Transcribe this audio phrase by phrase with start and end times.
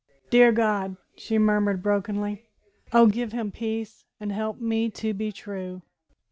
[0.31, 2.47] "Dear God," she murmured brokenly,
[2.91, 5.83] "oh, give him peace, and help me to be true!"